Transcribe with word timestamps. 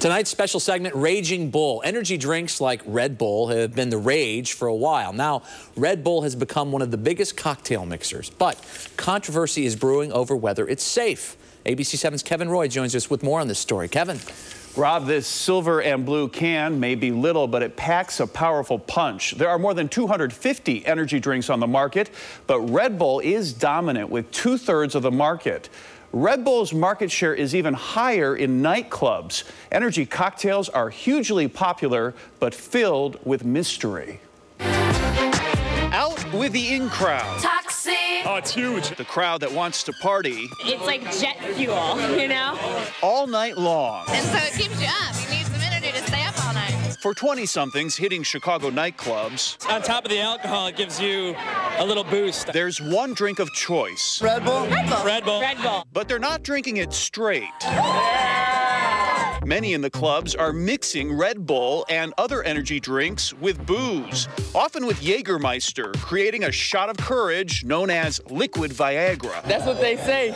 Tonight's 0.00 0.30
special 0.30 0.60
segment, 0.60 0.94
Raging 0.94 1.50
Bull. 1.50 1.82
Energy 1.84 2.16
drinks 2.16 2.58
like 2.58 2.80
Red 2.86 3.18
Bull 3.18 3.48
have 3.48 3.74
been 3.74 3.90
the 3.90 3.98
rage 3.98 4.54
for 4.54 4.66
a 4.66 4.74
while. 4.74 5.12
Now, 5.12 5.42
Red 5.76 6.02
Bull 6.02 6.22
has 6.22 6.34
become 6.34 6.72
one 6.72 6.80
of 6.80 6.90
the 6.90 6.96
biggest 6.96 7.36
cocktail 7.36 7.84
mixers, 7.84 8.30
but 8.30 8.56
controversy 8.96 9.66
is 9.66 9.76
brewing 9.76 10.10
over 10.10 10.34
whether 10.34 10.66
it's 10.66 10.82
safe. 10.82 11.36
ABC 11.66 11.98
7's 11.98 12.22
Kevin 12.22 12.48
Roy 12.48 12.66
joins 12.66 12.96
us 12.96 13.10
with 13.10 13.22
more 13.22 13.40
on 13.40 13.48
this 13.48 13.58
story. 13.58 13.88
Kevin. 13.88 14.18
Rob, 14.74 15.04
this 15.06 15.26
silver 15.26 15.82
and 15.82 16.06
blue 16.06 16.28
can 16.28 16.80
may 16.80 16.94
be 16.94 17.10
little, 17.10 17.46
but 17.46 17.62
it 17.62 17.76
packs 17.76 18.20
a 18.20 18.26
powerful 18.26 18.78
punch. 18.78 19.32
There 19.32 19.50
are 19.50 19.58
more 19.58 19.74
than 19.74 19.90
250 19.90 20.86
energy 20.86 21.20
drinks 21.20 21.50
on 21.50 21.60
the 21.60 21.66
market, 21.66 22.08
but 22.46 22.60
Red 22.60 22.98
Bull 22.98 23.20
is 23.20 23.52
dominant 23.52 24.08
with 24.08 24.30
two 24.30 24.56
thirds 24.56 24.94
of 24.94 25.02
the 25.02 25.10
market. 25.10 25.68
Red 26.12 26.44
Bull's 26.44 26.74
market 26.74 27.10
share 27.10 27.34
is 27.34 27.54
even 27.54 27.72
higher 27.72 28.34
in 28.34 28.60
nightclubs. 28.62 29.44
Energy 29.70 30.04
cocktails 30.04 30.68
are 30.68 30.90
hugely 30.90 31.46
popular, 31.46 32.14
but 32.40 32.52
filled 32.52 33.24
with 33.24 33.44
mystery. 33.44 34.20
Out 35.92 36.32
with 36.32 36.52
the 36.52 36.74
in 36.74 36.88
crowd. 36.88 37.40
Toxic. 37.40 37.94
Oh, 38.24 38.36
it's 38.36 38.52
huge. 38.52 38.96
The 38.96 39.04
crowd 39.04 39.40
that 39.42 39.52
wants 39.52 39.84
to 39.84 39.92
party 39.94 40.48
It's 40.64 40.84
like 40.84 41.02
jet 41.16 41.36
fuel, 41.54 42.00
you 42.18 42.26
know? 42.26 42.58
all 43.02 43.28
night 43.28 43.56
long. 43.56 44.04
And 44.08 44.26
so 44.26 44.38
it 44.38 44.52
keeps 44.60 44.80
you 44.80 44.88
up. 44.88 45.19
For 47.02 47.14
20 47.14 47.46
somethings 47.46 47.96
hitting 47.96 48.22
Chicago 48.22 48.70
nightclubs, 48.70 49.56
On 49.70 49.80
top 49.80 50.04
of 50.04 50.10
the 50.10 50.20
alcohol, 50.20 50.66
it 50.66 50.76
gives 50.76 51.00
you 51.00 51.34
a 51.78 51.84
little 51.84 52.04
boost. 52.04 52.52
there's 52.52 52.78
one 52.78 53.14
drink 53.14 53.38
of 53.38 53.50
choice, 53.54 54.20
Red 54.20 54.44
Bull? 54.44 54.66
Red 54.66 54.88
Bull. 54.90 55.04
Red 55.04 55.24
Bull. 55.24 55.40
Red 55.40 55.56
Bull. 55.62 55.86
but 55.94 56.08
they're 56.08 56.18
not 56.18 56.42
drinking 56.42 56.76
it 56.76 56.92
straight. 56.92 57.48
Many 59.46 59.72
in 59.72 59.80
the 59.80 59.88
clubs 59.88 60.34
are 60.34 60.52
mixing 60.52 61.16
Red 61.16 61.46
Bull 61.46 61.86
and 61.88 62.12
other 62.18 62.42
energy 62.42 62.78
drinks 62.78 63.32
with 63.32 63.64
booze, 63.66 64.28
often 64.54 64.84
with 64.84 65.00
Jägermeister, 65.00 65.98
creating 66.02 66.44
a 66.44 66.52
shot 66.52 66.90
of 66.90 66.98
courage 66.98 67.64
known 67.64 67.88
as 67.88 68.20
liquid 68.28 68.72
Viagra. 68.72 69.42
That's 69.44 69.64
what 69.64 69.80
they 69.80 69.96
say. 69.96 70.30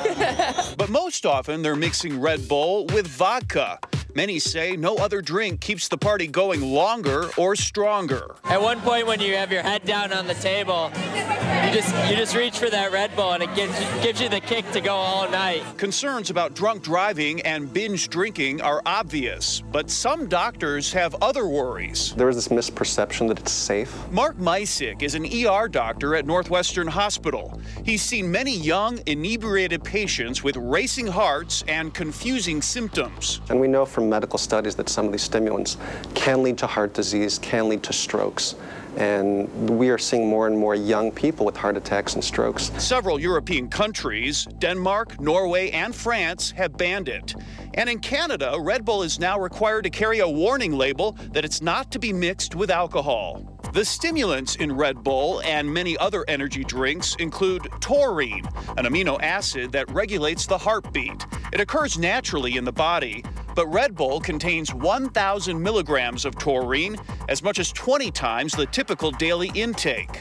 But 0.78 0.88
most 0.88 1.26
often 1.26 1.60
they're 1.62 1.76
mixing 1.76 2.18
Red 2.20 2.48
Bull 2.48 2.86
with 2.86 3.06
vodka. 3.06 3.78
Many 4.16 4.38
say 4.38 4.76
no 4.76 4.94
other 4.94 5.20
drink 5.20 5.60
keeps 5.60 5.88
the 5.88 5.98
party 5.98 6.28
going 6.28 6.62
longer 6.62 7.30
or 7.36 7.56
stronger. 7.56 8.36
At 8.44 8.62
one 8.62 8.80
point, 8.80 9.08
when 9.08 9.18
you 9.18 9.34
have 9.34 9.50
your 9.50 9.62
head 9.62 9.84
down 9.84 10.12
on 10.12 10.28
the 10.28 10.34
table, 10.34 10.92
you 10.94 11.72
just 11.72 11.92
you 12.08 12.14
just 12.14 12.36
reach 12.36 12.56
for 12.56 12.70
that 12.70 12.92
Red 12.92 13.16
Bull, 13.16 13.32
and 13.32 13.42
it 13.42 13.52
gives 13.56 13.78
you, 13.80 13.86
gives 14.02 14.20
you 14.20 14.28
the 14.28 14.38
kick 14.38 14.70
to 14.70 14.80
go 14.80 14.94
all 14.94 15.28
night. 15.28 15.64
Concerns 15.78 16.30
about 16.30 16.54
drunk 16.54 16.84
driving 16.84 17.40
and 17.42 17.72
binge 17.72 18.08
drinking 18.08 18.60
are 18.60 18.82
obvious, 18.86 19.62
but 19.72 19.90
some 19.90 20.28
doctors 20.28 20.92
have 20.92 21.16
other 21.20 21.48
worries. 21.48 22.14
There 22.14 22.28
is 22.28 22.36
this 22.36 22.48
misperception 22.48 23.26
that 23.28 23.40
it's 23.40 23.50
safe. 23.50 23.92
Mark 24.12 24.36
Mycyk 24.36 25.02
is 25.02 25.16
an 25.16 25.26
ER 25.26 25.66
doctor 25.66 26.14
at 26.14 26.24
Northwestern 26.24 26.86
Hospital. 26.86 27.60
He's 27.84 28.02
seen 28.02 28.30
many 28.30 28.56
young, 28.56 29.00
inebriated 29.06 29.82
patients 29.82 30.44
with 30.44 30.56
racing 30.56 31.08
hearts 31.08 31.64
and 31.66 31.92
confusing 31.92 32.62
symptoms. 32.62 33.40
And 33.48 33.58
we 33.58 33.66
know 33.66 33.84
from 33.84 34.03
medical 34.08 34.38
studies 34.38 34.74
that 34.76 34.88
some 34.88 35.06
of 35.06 35.12
these 35.12 35.22
stimulants 35.22 35.76
can 36.14 36.42
lead 36.42 36.58
to 36.58 36.66
heart 36.66 36.94
disease, 36.94 37.38
can 37.38 37.68
lead 37.68 37.82
to 37.84 37.92
strokes. 37.92 38.54
And 38.96 39.48
we 39.76 39.90
are 39.90 39.98
seeing 39.98 40.28
more 40.28 40.46
and 40.46 40.56
more 40.56 40.76
young 40.76 41.10
people 41.10 41.44
with 41.44 41.56
heart 41.56 41.76
attacks 41.76 42.14
and 42.14 42.22
strokes. 42.22 42.70
Several 42.78 43.18
European 43.18 43.68
countries, 43.68 44.46
Denmark, 44.58 45.20
Norway, 45.20 45.70
and 45.70 45.92
France, 45.92 46.52
have 46.52 46.76
banned 46.76 47.08
it. 47.08 47.34
And 47.74 47.88
in 47.88 47.98
Canada, 47.98 48.56
Red 48.56 48.84
Bull 48.84 49.02
is 49.02 49.18
now 49.18 49.40
required 49.40 49.82
to 49.84 49.90
carry 49.90 50.20
a 50.20 50.28
warning 50.28 50.72
label 50.72 51.16
that 51.32 51.44
it's 51.44 51.60
not 51.60 51.90
to 51.90 51.98
be 51.98 52.12
mixed 52.12 52.54
with 52.54 52.70
alcohol. 52.70 53.50
The 53.72 53.84
stimulants 53.84 54.54
in 54.54 54.70
Red 54.70 55.02
Bull 55.02 55.42
and 55.44 55.68
many 55.68 55.98
other 55.98 56.24
energy 56.28 56.62
drinks 56.62 57.16
include 57.16 57.68
taurine, 57.80 58.46
an 58.76 58.84
amino 58.84 59.20
acid 59.20 59.72
that 59.72 59.90
regulates 59.90 60.46
the 60.46 60.56
heartbeat. 60.56 61.26
It 61.52 61.58
occurs 61.58 61.98
naturally 61.98 62.56
in 62.56 62.64
the 62.64 62.72
body, 62.72 63.24
but 63.54 63.66
Red 63.68 63.94
Bull 63.94 64.20
contains 64.20 64.74
1,000 64.74 65.62
milligrams 65.62 66.24
of 66.24 66.36
taurine, 66.36 66.96
as 67.28 67.42
much 67.42 67.58
as 67.58 67.72
20 67.72 68.10
times 68.10 68.52
the 68.52 68.66
typical 68.66 69.10
daily 69.10 69.50
intake. 69.54 70.20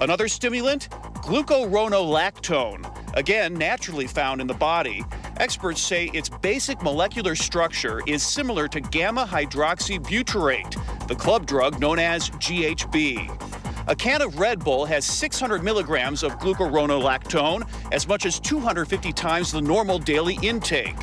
Another 0.00 0.28
stimulant? 0.28 0.88
Glucuronolactone, 1.22 3.14
again 3.14 3.54
naturally 3.54 4.06
found 4.06 4.40
in 4.40 4.46
the 4.46 4.54
body. 4.54 5.04
Experts 5.36 5.80
say 5.80 6.06
its 6.14 6.28
basic 6.28 6.82
molecular 6.82 7.34
structure 7.34 8.00
is 8.06 8.22
similar 8.22 8.66
to 8.68 8.80
gamma 8.80 9.26
hydroxybutyrate, 9.26 11.06
the 11.08 11.14
club 11.14 11.46
drug 11.46 11.78
known 11.80 11.98
as 11.98 12.30
GHB. 12.30 13.50
A 13.88 13.94
can 13.94 14.22
of 14.22 14.38
Red 14.38 14.62
Bull 14.62 14.84
has 14.84 15.04
600 15.04 15.64
milligrams 15.64 16.22
of 16.22 16.38
glucuronolactone, 16.38 17.68
as 17.92 18.06
much 18.06 18.24
as 18.24 18.38
250 18.38 19.12
times 19.12 19.52
the 19.52 19.60
normal 19.60 19.98
daily 19.98 20.38
intake. 20.42 20.96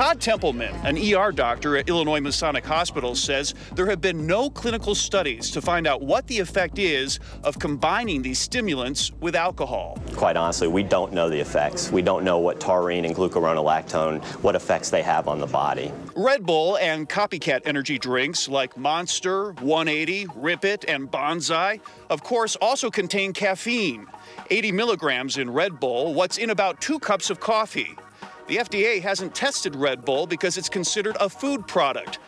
Todd 0.00 0.18
Templeman, 0.18 0.74
an 0.86 0.96
ER 0.96 1.30
doctor 1.30 1.76
at 1.76 1.86
Illinois 1.90 2.22
Masonic 2.22 2.64
Hospital, 2.64 3.14
says 3.14 3.52
there 3.74 3.84
have 3.84 4.00
been 4.00 4.26
no 4.26 4.48
clinical 4.48 4.94
studies 4.94 5.50
to 5.50 5.60
find 5.60 5.86
out 5.86 6.00
what 6.00 6.26
the 6.26 6.38
effect 6.38 6.78
is 6.78 7.20
of 7.44 7.58
combining 7.58 8.22
these 8.22 8.38
stimulants 8.38 9.12
with 9.20 9.36
alcohol. 9.36 9.98
Quite 10.14 10.38
honestly, 10.38 10.68
we 10.68 10.82
don't 10.82 11.12
know 11.12 11.28
the 11.28 11.38
effects. 11.38 11.92
We 11.92 12.00
don't 12.00 12.24
know 12.24 12.38
what 12.38 12.60
taurine 12.60 13.04
and 13.04 13.14
glucuronolactone, 13.14 14.24
what 14.42 14.54
effects 14.54 14.88
they 14.88 15.02
have 15.02 15.28
on 15.28 15.38
the 15.38 15.46
body. 15.46 15.92
Red 16.16 16.46
Bull 16.46 16.78
and 16.78 17.06
copycat 17.06 17.60
energy 17.66 17.98
drinks 17.98 18.48
like 18.48 18.78
Monster, 18.78 19.52
180, 19.60 20.28
Rip 20.34 20.64
It, 20.64 20.86
and 20.88 21.10
Bonsai, 21.10 21.78
of 22.08 22.22
course, 22.22 22.56
also 22.56 22.90
contain 22.90 23.34
caffeine. 23.34 24.06
80 24.50 24.72
milligrams 24.72 25.36
in 25.36 25.50
Red 25.50 25.78
Bull, 25.78 26.14
what's 26.14 26.38
in 26.38 26.48
about 26.48 26.80
two 26.80 26.98
cups 26.98 27.28
of 27.28 27.38
coffee. 27.38 27.98
The 28.50 28.56
FDA 28.56 29.00
hasn't 29.00 29.32
tested 29.32 29.76
Red 29.76 30.04
Bull 30.04 30.26
because 30.26 30.58
it's 30.58 30.68
considered 30.68 31.16
a 31.20 31.28
food 31.28 31.68
product. 31.68 32.18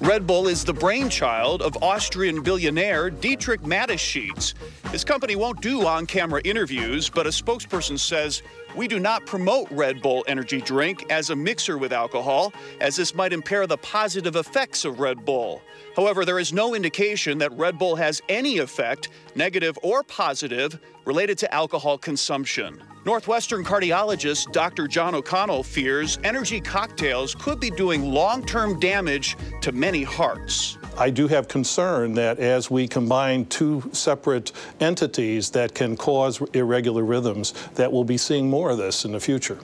Red 0.00 0.26
Bull 0.26 0.48
is 0.48 0.64
the 0.64 0.72
brainchild 0.72 1.60
of 1.60 1.76
Austrian 1.82 2.42
billionaire 2.42 3.10
Dietrich 3.10 3.60
Mateschitz. 3.60 4.54
His 4.90 5.04
company 5.04 5.36
won't 5.36 5.60
do 5.60 5.86
on 5.86 6.06
camera 6.06 6.40
interviews, 6.42 7.10
but 7.10 7.26
a 7.26 7.28
spokesperson 7.28 7.98
says, 7.98 8.42
We 8.74 8.88
do 8.88 8.98
not 8.98 9.26
promote 9.26 9.70
Red 9.70 10.00
Bull 10.00 10.24
energy 10.26 10.62
drink 10.62 11.04
as 11.10 11.28
a 11.28 11.36
mixer 11.36 11.76
with 11.76 11.92
alcohol, 11.92 12.54
as 12.80 12.96
this 12.96 13.14
might 13.14 13.34
impair 13.34 13.66
the 13.66 13.76
positive 13.76 14.36
effects 14.36 14.86
of 14.86 15.00
Red 15.00 15.22
Bull. 15.26 15.60
However, 15.96 16.24
there 16.24 16.38
is 16.38 16.54
no 16.54 16.74
indication 16.74 17.36
that 17.36 17.52
Red 17.52 17.78
Bull 17.78 17.96
has 17.96 18.22
any 18.30 18.56
effect, 18.56 19.10
negative 19.34 19.78
or 19.82 20.02
positive, 20.02 20.80
related 21.04 21.36
to 21.36 21.54
alcohol 21.54 21.98
consumption. 21.98 22.82
Northwestern 23.06 23.62
cardiologist 23.62 24.50
Dr. 24.50 24.88
John 24.88 25.14
O'Connell 25.14 25.62
fears 25.62 26.18
energy 26.24 26.60
cocktails 26.60 27.36
could 27.36 27.60
be 27.60 27.70
doing 27.70 28.12
long 28.12 28.44
term 28.44 28.80
damage 28.80 29.36
to 29.60 29.70
many 29.70 30.02
hearts. 30.02 30.76
I 30.98 31.10
do 31.10 31.28
have 31.28 31.46
concern 31.46 32.14
that 32.14 32.40
as 32.40 32.68
we 32.68 32.88
combine 32.88 33.46
two 33.46 33.88
separate 33.92 34.50
entities 34.80 35.50
that 35.50 35.72
can 35.72 35.96
cause 35.96 36.42
irregular 36.52 37.04
rhythms, 37.04 37.54
that 37.74 37.92
we'll 37.92 38.02
be 38.02 38.18
seeing 38.18 38.50
more 38.50 38.70
of 38.70 38.78
this 38.78 39.04
in 39.04 39.12
the 39.12 39.20
future. 39.20 39.60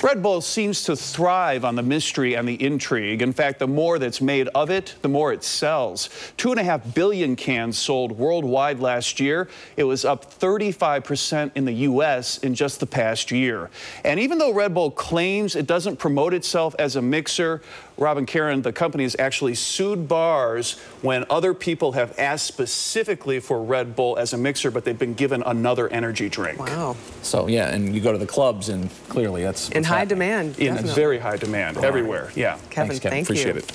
Red 0.00 0.22
Bull 0.22 0.40
seems 0.40 0.84
to 0.84 0.94
thrive 0.94 1.64
on 1.64 1.74
the 1.74 1.82
mystery 1.82 2.34
and 2.34 2.48
the 2.48 2.62
intrigue. 2.62 3.20
In 3.20 3.32
fact, 3.32 3.58
the 3.58 3.66
more 3.66 3.98
that's 3.98 4.20
made 4.20 4.46
of 4.54 4.70
it, 4.70 4.94
the 5.02 5.08
more 5.08 5.32
it 5.32 5.42
sells. 5.42 6.08
Two 6.36 6.52
and 6.52 6.60
a 6.60 6.62
half 6.62 6.94
billion 6.94 7.34
cans 7.34 7.76
sold 7.76 8.12
worldwide 8.12 8.78
last 8.78 9.18
year. 9.18 9.48
It 9.76 9.84
was 9.84 10.04
up 10.04 10.38
35% 10.38 11.50
in 11.56 11.64
the 11.64 11.72
U.S. 11.72 12.38
in 12.38 12.54
just 12.54 12.78
the 12.78 12.86
past 12.86 13.32
year. 13.32 13.70
And 14.04 14.20
even 14.20 14.38
though 14.38 14.52
Red 14.52 14.72
Bull 14.72 14.92
claims 14.92 15.56
it 15.56 15.66
doesn't 15.66 15.96
promote 15.96 16.32
itself 16.32 16.76
as 16.78 16.94
a 16.94 17.02
mixer, 17.02 17.60
Robin 17.98 18.26
Karen, 18.26 18.62
the 18.62 18.72
company 18.72 19.02
has 19.02 19.16
actually 19.18 19.56
sued 19.56 20.06
bars 20.06 20.78
when 21.02 21.24
other 21.28 21.52
people 21.52 21.92
have 21.92 22.16
asked 22.16 22.46
specifically 22.46 23.40
for 23.40 23.62
Red 23.62 23.96
Bull 23.96 24.16
as 24.16 24.32
a 24.32 24.38
mixer, 24.38 24.70
but 24.70 24.84
they've 24.84 24.98
been 24.98 25.14
given 25.14 25.42
another 25.44 25.88
energy 25.88 26.28
drink. 26.28 26.60
Wow. 26.60 26.96
So, 27.22 27.48
yeah, 27.48 27.68
and 27.68 27.92
you 27.92 28.00
go 28.00 28.12
to 28.12 28.18
the 28.18 28.26
clubs, 28.26 28.68
and 28.68 28.88
clearly 29.08 29.42
that's 29.42 29.68
In 29.70 29.82
what's 29.82 29.87
high 29.88 29.98
happening. 30.00 30.08
demand. 30.18 30.58
In 30.58 30.74
definitely. 30.74 30.94
very 30.94 31.18
high 31.18 31.36
demand 31.36 31.78
everywhere. 31.78 32.30
Yeah. 32.34 32.58
Kevin, 32.70 32.90
Thanks, 32.90 32.98
Kevin. 33.00 33.10
thank 33.10 33.26
Appreciate 33.26 33.52
you. 33.54 33.58
it. 33.58 33.66